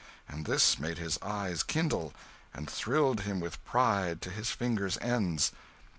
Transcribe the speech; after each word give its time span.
and 0.27 0.47
this 0.47 0.79
made 0.79 0.97
his 0.97 1.19
eyes 1.21 1.61
kindle, 1.61 2.11
and 2.55 2.67
thrilled 2.67 3.19
him 3.21 3.39
with 3.39 3.63
pride 3.63 4.19
to 4.19 4.31
his 4.31 4.49
fingers' 4.49 4.97
ends. 4.99 5.51